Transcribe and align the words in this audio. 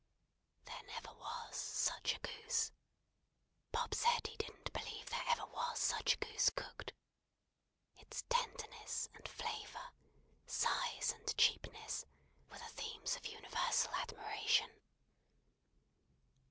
There 0.65 0.81
never 0.87 1.13
was 1.13 1.55
such 1.55 2.15
a 2.15 2.19
goose. 2.21 2.71
Bob 3.71 3.93
said 3.93 4.25
he 4.25 4.35
didn't 4.35 4.73
believe 4.73 5.11
there 5.11 5.23
ever 5.27 5.45
was 5.45 5.77
such 5.77 6.15
a 6.15 6.17
goose 6.17 6.49
cooked. 6.49 6.93
Its 7.99 8.23
tenderness 8.27 9.09
and 9.13 9.27
flavour, 9.27 9.91
size 10.47 11.11
and 11.11 11.37
cheapness, 11.37 12.07
were 12.49 12.57
the 12.57 12.65
themes 12.69 13.15
of 13.15 13.27
universal 13.27 13.93
admiration. 13.93 14.71